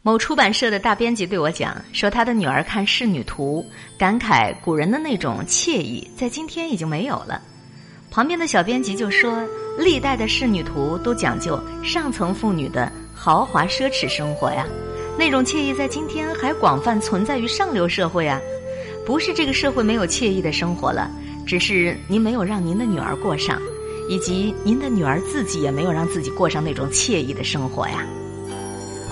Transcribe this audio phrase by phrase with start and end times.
[0.00, 3.66] 某出版社的大编辑对我讲，说他的女儿看仕女图，
[3.98, 7.42] 感慨古人的那种惬意，在今天已经没有了。
[8.10, 9.44] 旁边的小编辑就说，
[9.76, 14.64] 历代的仕女图都讲究上层妇女的豪华奢侈生活呀，
[15.18, 18.40] 那种惬意在今天还广泛存在于上流社会啊。
[19.04, 21.10] 不是这个社会没有惬意的生活了，
[21.44, 23.60] 只是您没有让您的女儿过上，
[24.08, 28.06] 以及您的女儿自己也没有让自己过上那种惬意的生活呀。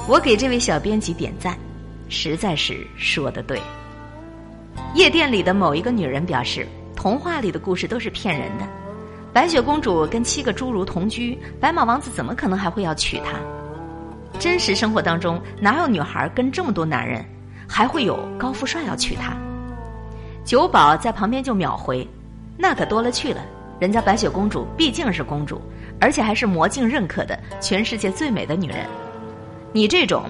[0.09, 1.59] 我给这位小编辑点赞，
[2.09, 3.60] 实在是说的对。
[4.95, 6.64] 夜店里的某一个女人表示，
[6.95, 8.64] 童话里的故事都是骗人的。
[9.33, 13.33] 白雪公主跟七个侏儒同居，白马王子怎么可能还会要娶她？
[14.38, 17.25] 真实生活当中哪有女孩跟这么多男人，
[17.69, 19.36] 还会有高富帅要娶她？
[20.45, 22.06] 九宝在旁边就秒回
[22.56, 23.45] ：“那可多了去了，
[23.80, 25.61] 人家白雪公主毕竟是公主，
[26.00, 28.86] 而且还是魔镜认可的全世界最美的女人。
[29.77, 30.25] 你这种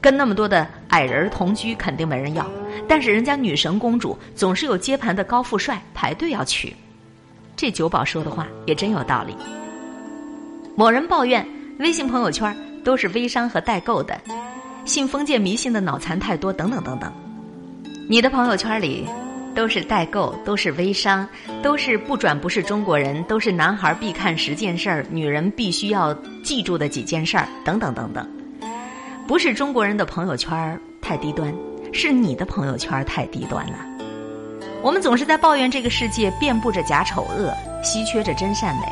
[0.00, 2.48] 跟那么多的矮人同居，肯定没人要。
[2.86, 6.72] 但是人家女神公主总是有接盘的高富帅排队要娶。”
[7.56, 9.34] 这九宝说的话也真有道理。
[10.76, 11.44] 某人抱怨
[11.80, 14.16] 微信朋友圈都是微商和代购的，
[14.84, 17.12] 信封建迷信的脑残太多，等等等等。
[18.08, 19.04] 你的朋友圈里
[19.56, 21.28] 都是代购，都是微商，
[21.64, 28.24] 都是不转不是中国人，都是男孩必看十件事儿，女人必须要记住的几件事儿，等等等等。
[29.26, 31.52] 不是中国人的朋友圈太低端，
[31.92, 33.74] 是你的朋友圈太低端了。
[34.82, 38.82] 我们总是在抱怨这个世界遍布着假丑恶，稀缺着真善美。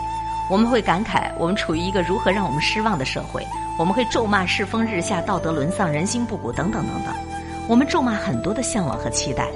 [0.51, 3.47] 我们会感慨我们处于一个如何让我们失望的社会，
[3.79, 7.15] 我们会咒骂世风日下、道德沦丧、人心不古等等等等。
[7.69, 9.47] 我们咒骂很多的向往和期待，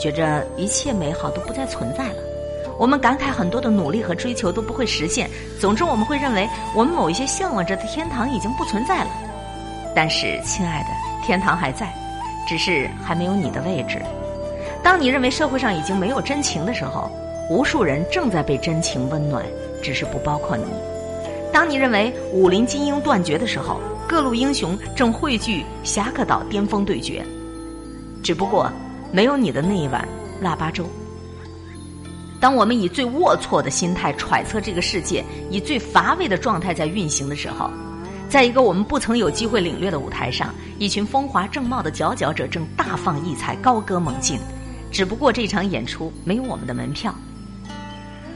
[0.00, 2.16] 觉着一切美好都不再存在了。
[2.76, 5.30] 我们感慨很多的努力和追求都不会实现。
[5.60, 9.10] 总之，我们会认为我们某一些向往着的天堂已经不存在了。
[9.96, 10.88] 但是，亲爱的，
[11.24, 11.90] 天堂还在，
[12.46, 13.98] 只是还没有你的位置。
[14.84, 17.10] 当你认为社会上已经没有真情的时候，
[17.48, 19.42] 无数人正在被真情温暖，
[19.82, 20.64] 只是不包括你。
[21.50, 27.24] 当你认为武林精英断绝的时候，各路英雄正汇聚侠客岛巅峰对决，
[28.22, 28.70] 只不过
[29.10, 30.06] 没有你的那一碗
[30.42, 30.84] 腊八粥。
[32.38, 37.70] 当我们以最龌龊的心态揣测这个世界，以最乏味的状态在运行的时候，
[38.28, 44.38] 在一个我们不曾有机会领略的舞台上，一群风华正茂的佼佼者正大放异彩、高歌猛进。
[44.90, 47.14] 只不过这场演出没有我们的门票。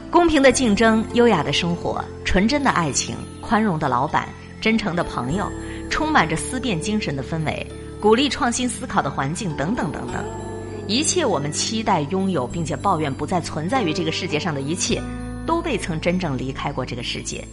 [0.09, 4.27] 公平的竞争、优雅的生活、纯真的爱情、宽容的老板。
[4.59, 5.51] 真诚的朋友，
[5.89, 7.65] 充满着思辨精神的氛围，
[7.99, 10.23] 鼓励创新思考的环境，等等等等，
[10.87, 15.01] 一切我们期待拥有并且抱怨不再存在于这个世界上的一切，
[15.47, 17.43] 都未曾真正离开过这个世界。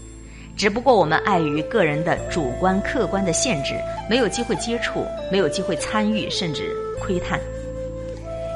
[0.58, 3.74] 只不过我们碍于个人的主观客观的限制，
[4.10, 7.38] 没有机会接触，没有机会参与，甚至窥探。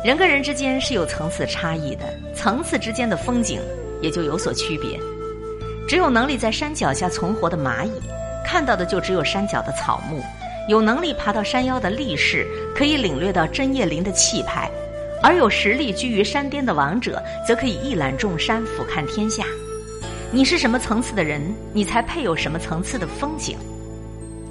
[0.05, 3.61] 人跟人之间是有层次差异的，层次之间的风景
[4.01, 4.99] 也就有所区别。
[5.87, 7.93] 只有能力在山脚下存活的蚂蚁。
[8.45, 10.21] 看到的就只有山脚的草木，
[10.69, 14.69] 有能力爬到山腰的力士可以领略到针叶林的气派，
[15.23, 19.45] 而有实力居于山巅的王者则可以一览众山，俯瞰天下。
[20.35, 21.43] 你是什么层次的人，
[21.75, 23.55] 你才配有什么层次的风景。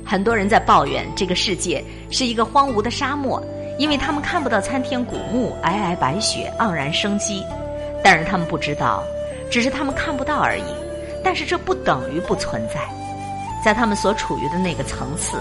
[0.06, 3.44] 很多人在抱怨这个世界是一个荒芜的沙漠，
[3.80, 7.44] 因为他们看不到参天古木、皑皑白雪、盎然生机。
[8.04, 9.04] 但是他们不知道，
[9.50, 10.64] 只是他们看不到而已。
[11.24, 12.76] 但是这不等于不存在。
[13.64, 15.40] 在他们所处于的那个层次，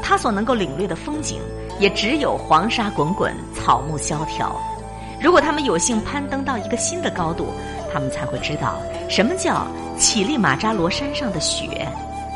[0.00, 1.40] 他所能够领略的风景，
[1.80, 4.54] 也只有黄沙滚滚、草木萧条。
[5.20, 7.48] 如果他们有幸攀登到一个新的高度，
[7.92, 9.66] 他们才会知道什么叫
[9.98, 11.86] 乞力马扎罗山上的雪，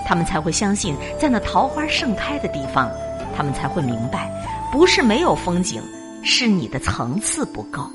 [0.07, 2.91] 他们才会相信在那桃花盛开的地方，
[3.37, 4.31] 他们才会明白，
[4.73, 5.83] 不是没有风景，
[6.23, 7.89] 是你的层次不够。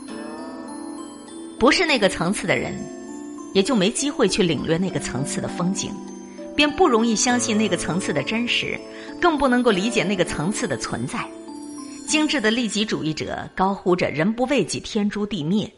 [1.60, 2.74] 不是那个层次的人，
[3.54, 5.92] 也就没机会去领略那个层次的风景。
[6.56, 8.78] 便不容易相信那个层次的真实，
[9.22, 11.26] 更不能够理解那个层次的存在。
[12.06, 15.72] 精致的利己主义者高呼着“人不为己，天诛地灭”，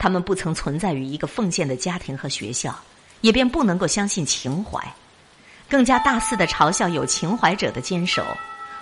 [0.00, 2.74] 他们不曾存在于一个奉献的家庭和学校，
[3.20, 4.82] 也便不能够相信情怀，
[5.68, 8.24] 更加大肆的嘲笑有情怀者的坚守。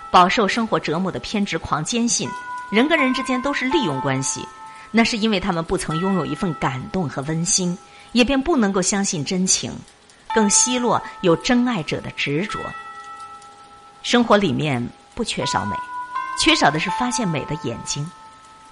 [0.09, 2.27] 饱受生活折磨的偏执狂坚信
[2.71, 4.47] 人跟人之间都是利用关系，
[4.91, 7.77] 那是因为他们不曾拥有一份感动和温馨，
[8.13, 9.71] 也便不能够相信真情。
[10.33, 12.59] 更奚落有真爱者的执着。
[14.03, 15.75] 生活里面不缺少美，
[16.39, 18.09] 缺少的是发现美的眼睛，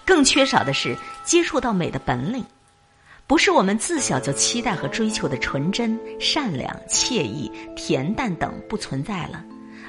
[0.07, 0.95] 更缺少的是
[1.25, 2.43] 接触到美的本领。
[3.27, 9.43] 不是我们自小就期待和追求的纯真、善良、惬意、恬淡等不存在了，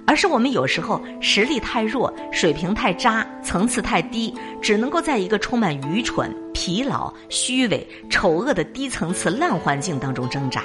[0.09, 10.65] 而是我们有时候实力太弱，水平太渣，层次太低，只能够在一个充满愚蠢、疲劳、虚伪、丑恶的低层次烂环境当中挣扎。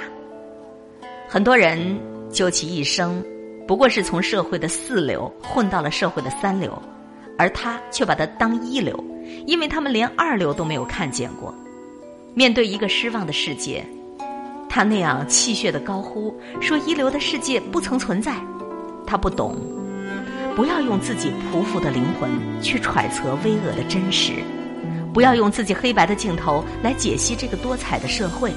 [1.28, 1.96] 很多人
[2.28, 3.24] 究其一生，
[3.68, 6.76] 不过是从社会的四流混到了社会的三流，
[7.38, 8.98] 而他却把它当一流，
[9.46, 11.54] 因为他们连二流都没有看见过。
[12.34, 13.84] 面对一个失望的世界，
[14.68, 18.34] 他那样气血的高呼说：“一流的世界不曾存在。”
[19.06, 19.56] 他不懂，
[20.56, 22.30] 不要用自己匍匐的灵魂
[22.60, 24.32] 去揣测巍峨的真实，
[25.12, 28.52] 不要用自己黑白的镜头来解析这个多彩的社会。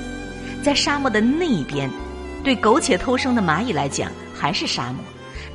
[0.64, 1.90] 在沙漠的那一边，
[2.44, 5.04] 对苟且偷生的蚂蚁来讲还是沙漠，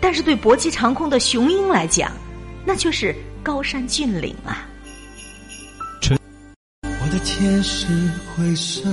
[0.01, 2.13] 但是对搏击长空的雄鹰来讲，
[2.65, 4.69] 那却是高山峻岭啊！
[7.25, 7.87] 天是
[8.37, 8.89] 灰色。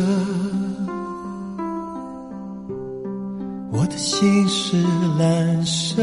[3.71, 4.77] 我的心是
[5.17, 6.01] 蓝色，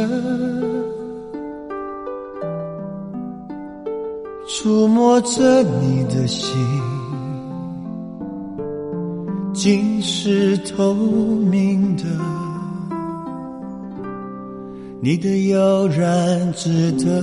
[4.49, 6.55] 触摸着你的心，
[9.53, 12.05] 竟是透明的。
[15.01, 17.23] 你的悠然自得，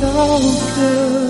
[0.00, 1.29] 刀割。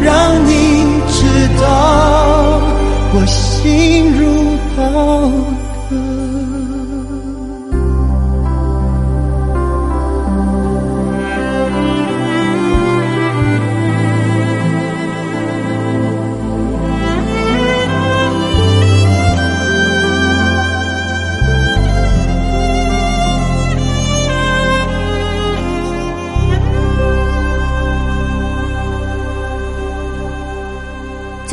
[0.00, 2.60] 让你知道
[3.14, 5.51] 我心如刀。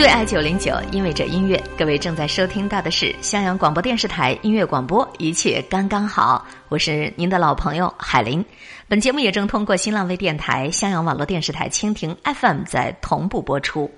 [0.09, 1.61] 爱九零九，因为这音乐。
[1.77, 6.45] 各位正在收听到的是襄阳广播电视台音乐广播，一切刚刚好。
[6.67, 8.43] 我是您的老朋友海林。
[8.87, 13.89] 本节目也正通过新浪微电台、襄阳网络电视台、蜻蜓 FM 在同步播出。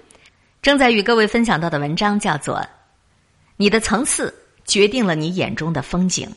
[0.61, 2.57] 正在与各位分享到的文章叫做
[3.55, 4.33] 《你的层次
[4.65, 6.27] 决定了你眼中的风景》。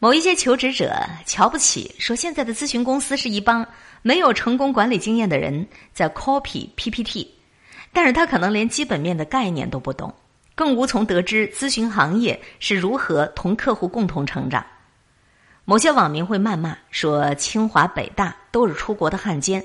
[0.00, 0.92] 某一些求职者
[1.24, 3.66] 瞧不起，说现在的咨询公司是一帮
[4.02, 7.35] 没有成功管理经验的人在 copy PPT。
[7.96, 10.14] 但是他可能连基本面的概念都不懂，
[10.54, 14.62] 更无从得知咨询行业是如何同客户共同成长。
[15.64, 19.64] 某些网民会谩骂说清华北大都是出国的汉奸，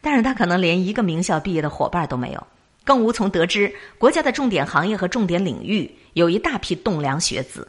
[0.00, 2.46] 但是他可能连一个名校毕业的伙伴都没有，
[2.84, 7.66] 更无从得知国家的重点行业和重点领域有一大批栋梁学子。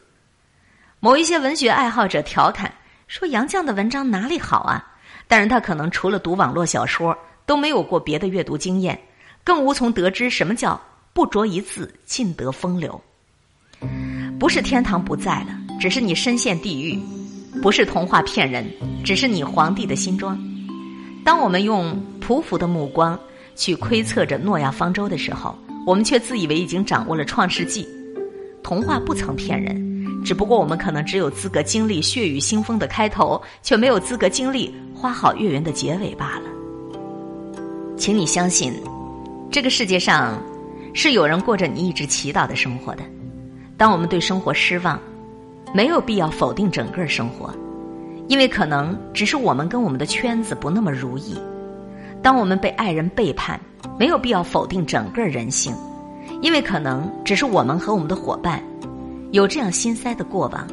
[1.00, 2.72] 某一些文学爱好者调侃
[3.08, 4.94] 说杨绛的文章哪里好啊？
[5.26, 8.96] 但是他可能除了读网络小说都没有过别的阅读经验。
[9.44, 10.80] 更无从得知什么叫
[11.12, 12.98] 不着一字尽得风流。
[14.40, 15.48] 不是天堂不在了，
[15.78, 16.98] 只是你深陷地狱；
[17.60, 18.66] 不是童话骗人，
[19.04, 20.38] 只是你皇帝的新装。
[21.22, 23.18] 当我们用匍匐的目光
[23.54, 27.86] 去窥测着诺亚方舟的时候，我们却自以为已经掌握了创世纪。
[28.62, 36.44] 童话不曾骗人，只不过我们可能只有资格经历血雨腥风的开头，却没有资格经历花好月圆的结尾罢了。
[37.96, 38.72] 请你相信。
[39.54, 40.42] 这个世界上，
[40.94, 43.04] 是有人过着你一直祈祷的生活的。
[43.76, 44.98] 当我们对生活失望，
[45.72, 47.54] 没有必要否定整个生活，
[48.26, 51.38] 因为可能只是我们跟我们的圈子不那么如意。
[52.20, 53.60] 当我们被爱人背叛，
[53.96, 55.72] 没有必要否定整个人性，
[56.42, 58.60] 因为可能只是我们和我们的伙伴
[59.30, 60.66] 有这样心塞的过往。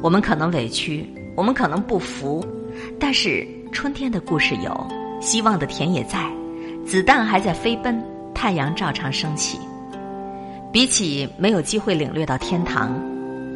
[0.00, 1.04] 我们可能委屈，
[1.34, 2.46] 我们可能不服，
[2.96, 4.86] 但是春天的故事有，
[5.20, 6.30] 希望的田野在。
[6.86, 8.02] 子弹还在飞奔，
[8.34, 9.58] 太阳照常升起。
[10.70, 13.00] 比起没有机会领略到天堂，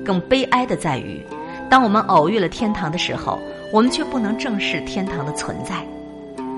[0.04, 1.20] 更悲哀的在于，
[1.68, 3.38] 当我们偶遇了天堂的时候，
[3.72, 5.84] 我们却不能正视天堂的存在。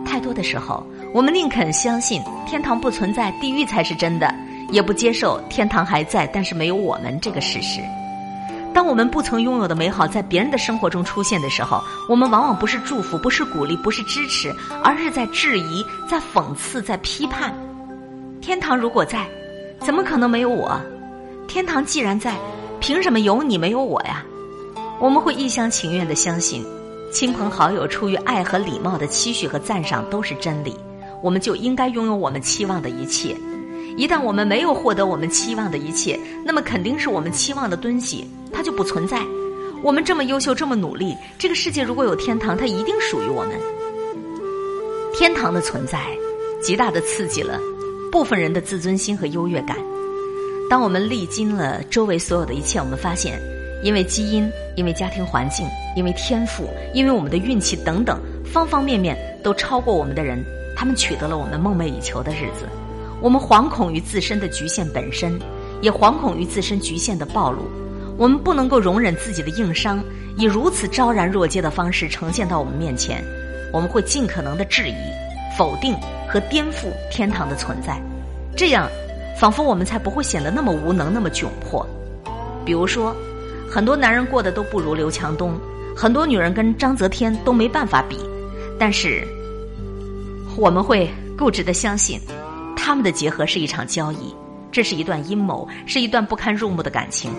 [0.06, 4.32] 太多的时候，我们宁肯相信天堂不存在，地狱才是真的，
[4.70, 7.80] 也不接受天堂还在，但是没有我们这个事实。
[8.72, 17.54] 当我们不曾拥有的美好在别人的生活中出现的时候，我们往往不是祝福，不是鼓励，不是支持，而是在质疑、在讽刺、在批判。
[18.40, 19.26] 天堂如果在，
[19.80, 20.80] 怎么可能没有我？
[21.48, 22.36] 天堂既然在，
[22.80, 24.24] 凭什么有你没有我呀？
[25.00, 26.64] 我们会一厢情愿的相信，
[27.12, 30.76] 亲朋好友出于爱和礼貌的期许和赞赏都是真理，
[31.22, 33.36] 我们就应该拥有我们期望的一切。
[34.00, 39.20] 一旦我们没有获得我们期望的一切，那么肯定是我们期望的东西它就不存在。
[39.82, 43.60] 我们这么优秀，这么努力，这个世界如果有天堂，它一定属于我们。
[45.12, 46.16] 天堂的存在，
[46.62, 47.60] 极大的刺激了
[48.10, 49.76] 部分人的自尊心和优越感。
[50.70, 53.38] 当我们历经了周围所有的一切，我们发现，
[53.84, 58.18] 因为基因，因为家庭环境，因为天赋，因为我们的运气等等，
[58.50, 59.14] 方方面面
[59.44, 60.42] 都超过我们的人，
[60.74, 62.66] 他们取得了我们梦寐以求的日子。
[63.20, 65.38] 我们惶恐于自身的局限本身，
[65.80, 67.62] 也惶恐于自身局限的暴露。
[68.16, 70.02] 我们不能够容忍自己的硬伤
[70.36, 73.24] 以如此昭然若揭的方式呈现到我们面前。
[73.72, 74.94] 我们会尽可能的质疑、
[75.56, 75.94] 否定
[76.28, 78.02] 和颠覆天堂的存在，
[78.56, 78.88] 这样，
[79.38, 81.86] 仿佛我们才不会显得那么无能、那么窘迫。
[82.64, 83.14] 比如说，
[83.70, 85.54] 很多男人过得都不如刘强东，
[85.96, 88.18] 很多女人跟章泽天都没办法比，
[88.76, 89.24] 但是，
[90.56, 91.08] 我们会
[91.38, 92.20] 固执的相信。
[92.90, 94.34] 他们的结合是一场交易，
[94.72, 97.30] 这是一段阴谋，是一段不堪入目的感情。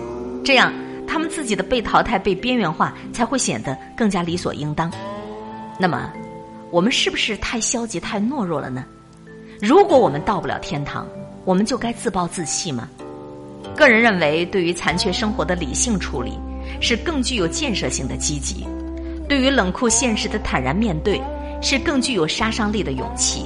[0.42, 0.72] 这样，
[1.06, 4.90] 他们自己的被淘汰、被边缘化，才会显得更加理所应当。
[5.78, 6.10] 那么，
[6.70, 8.82] 我们是不是太消极、太懦弱了呢？
[9.60, 11.06] 如果我们到不了天堂，
[11.44, 12.88] 我们就该自暴自弃吗？
[13.76, 16.32] 个人认为，对于残缺生活的理性处理，
[16.80, 18.66] 是更具有建设性的积极；
[19.28, 21.20] 对于冷酷现实的坦然面对，
[21.60, 23.44] 是更具有杀伤力的勇气。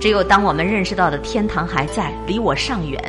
[0.00, 3.00] 只有当我们认识到的天堂还在，离我尚远，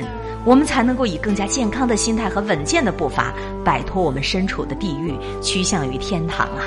[0.43, 6.65] 我们才能够以更加健康的心态和稳健的步伐，摆脱我们身处的地狱，趋向于天堂啊！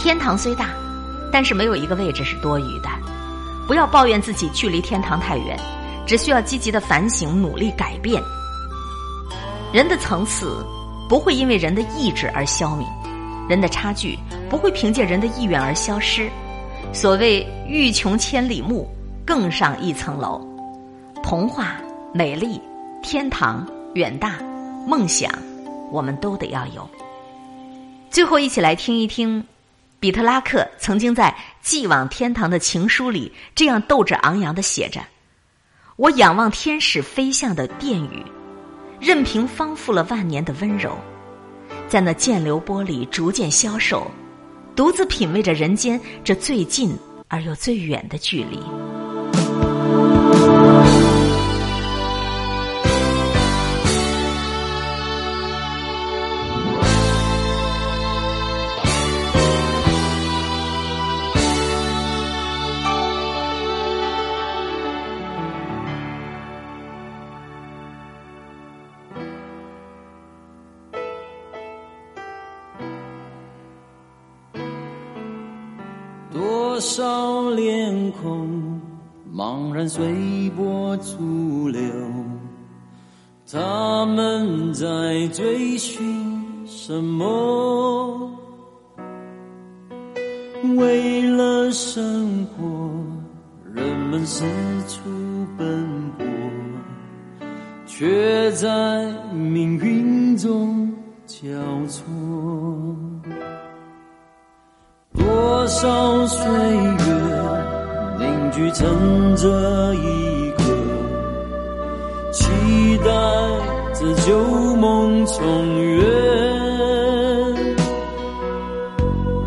[0.00, 0.70] 天堂虽大，
[1.32, 2.88] 但是没有一个位置是多余的。
[3.68, 5.58] 不要抱怨自己距离天堂太远，
[6.06, 8.22] 只需要积极的反省、努力改变。
[9.72, 10.64] 人的层次
[11.08, 12.84] 不会因为人的意志而消弭，
[13.48, 14.18] 人的差距
[14.48, 16.28] 不会凭借人的意愿而消失。
[16.96, 18.88] 所谓欲穷千里目，
[19.22, 20.40] 更上一层楼。
[21.22, 21.76] 童话、
[22.14, 22.58] 美丽、
[23.02, 24.38] 天堂、远大、
[24.86, 25.30] 梦想，
[25.92, 26.88] 我们都得要有。
[28.08, 29.46] 最后，一起来听一听，
[30.00, 31.28] 比特拉克曾经在
[31.60, 35.02] 《寄往天堂的情书》里这样斗志昂扬的写着
[35.96, 38.24] ：“我仰望天使飞向的殿宇，
[38.98, 40.96] 任凭芳负了万年的温柔，
[41.88, 44.10] 在那渐流波里逐渐消瘦，
[44.76, 46.94] 独自品味着人间这最近
[47.28, 48.85] 而又最远的距离。
[85.36, 86.02] 追寻
[86.66, 88.32] 什么？
[90.78, 92.64] 为了生活，
[93.74, 94.46] 人们四
[94.88, 95.10] 处
[95.58, 96.26] 奔波，
[97.84, 100.90] 却在命运中
[101.26, 101.46] 交
[101.86, 102.06] 错。
[105.12, 107.12] 多少岁月
[108.18, 110.25] 凝聚成这一
[114.76, 115.42] 梦中
[115.82, 116.04] 缘。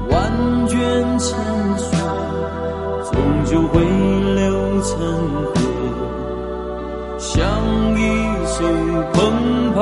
[0.10, 0.32] 万
[0.68, 0.78] 卷
[1.20, 1.38] 千
[1.78, 1.86] 书，
[3.12, 3.14] 终
[3.46, 3.80] 究会
[4.36, 4.98] 流成
[5.46, 5.56] 河，
[7.18, 7.40] 像
[7.96, 8.02] 一
[8.48, 8.58] 首
[9.14, 9.18] 澎
[9.74, 9.80] 湃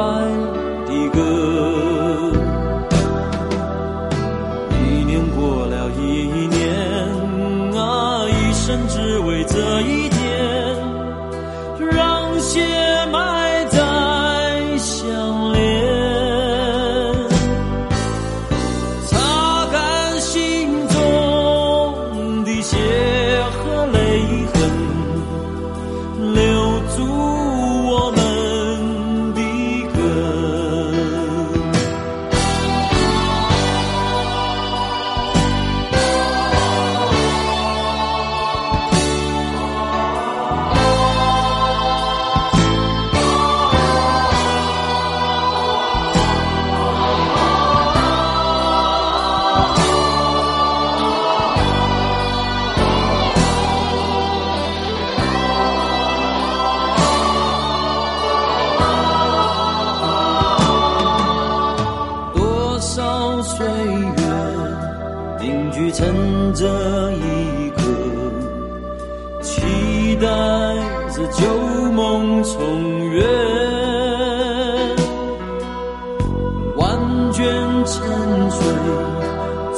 [77.89, 78.03] 沉
[78.49, 78.59] 醉，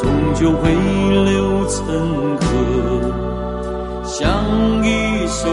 [0.02, 0.74] 终究会
[1.26, 1.78] 流成
[2.38, 2.44] 河，
[4.04, 4.44] 像
[4.84, 4.88] 一
[5.28, 5.48] 首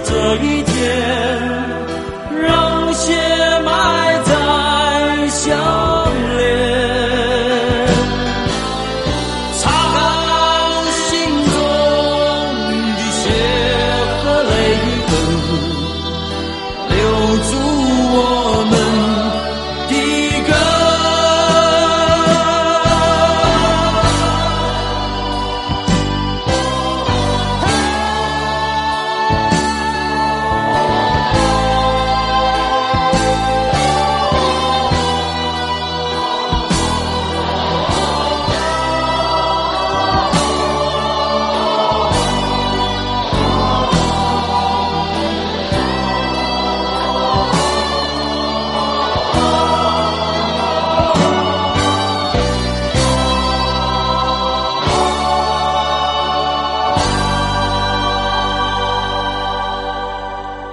[0.00, 0.67] 这一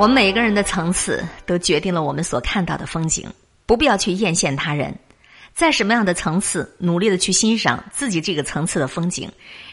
[0.06, 3.28] 我们每个人的层次都决定了我们所看到的风景，
[3.66, 4.96] 不必要去艳羡他人，
[5.56, 9.28] 在什么样的层次，努力的去欣赏自己这个层次的风景，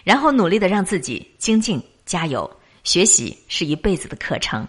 [0.05, 2.51] 然后努力的让自己精进、加油。
[2.83, 4.67] 学习是一辈子的课程，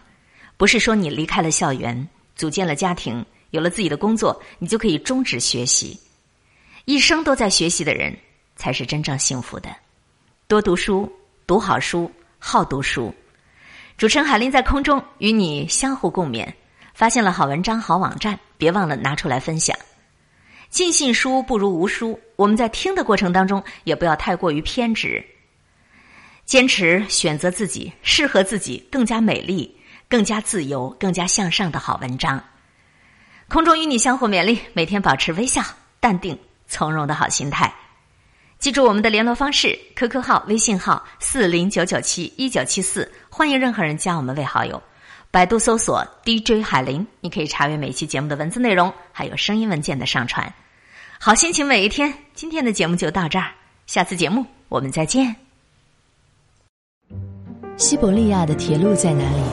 [0.57, 5.97] 不是说你离开了校园，组建了家庭，有了自己的工作，你就可以终止学习。
[6.83, 8.13] 一生都在学习的人，
[8.57, 9.73] 才是真正幸福的。
[10.45, 11.09] 多读书，
[11.47, 13.15] 读好书，好读书。
[13.97, 16.47] 主持人海林在空中与你相互共勉。
[16.93, 19.75] 发现了好文章、好网站，别忘了拿出来分享。
[20.69, 22.19] 尽信书不如无书。
[22.35, 25.23] 我们在听的过程当中，也不要太过于偏执，
[26.45, 29.75] 坚持选择自己适合自己、更加美丽、
[30.07, 32.43] 更加自由、更加向上的好文章。
[33.49, 35.63] 空中与你相互勉励，每天保持微笑、
[35.99, 37.73] 淡定、从容的好心态。
[38.63, 44.81] 记住我们的联络方式：QQ 号、微信号四零九九七一九七四，欢迎任何人加我们为好友。
[45.31, 50.53] 百度搜索 DJ 海林，你可以查阅每期节目的文字内容，还有声音文件的上传。
[51.19, 53.51] 好心情每一天，今天的节目就到这儿，
[53.85, 55.35] 下次节目我们再见。
[57.75, 59.43] 西伯利亚的铁路在哪里？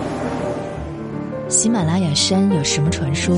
[1.49, 3.37] 喜马拉雅山有什么传说？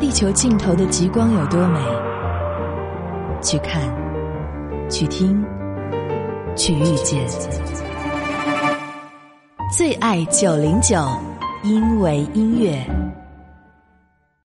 [0.00, 1.80] 地球尽头的极光有多美？
[3.42, 3.82] 去看，
[4.92, 5.42] 去听，
[6.54, 7.26] 去遇见。
[9.74, 11.02] 最爱九零九，
[11.62, 12.78] 因为音乐。